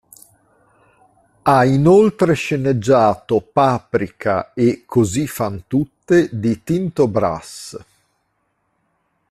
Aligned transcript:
Ha 1.43 1.63
inoltre 1.65 2.33
sceneggiato 2.33 3.39
"Paprika" 3.39 4.51
e 4.55 4.81
"Così 4.87 5.27
fan 5.27 5.65
tutte" 5.67 6.27
di 6.31 6.63
"Tinto 6.63 7.07
Brass". 7.07 7.77